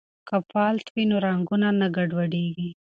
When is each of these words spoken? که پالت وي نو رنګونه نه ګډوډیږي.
که 0.27 0.37
پالت 0.51 0.85
وي 0.93 1.03
نو 1.09 1.17
رنګونه 1.27 1.67
نه 1.79 1.87
ګډوډیږي. 1.95 2.69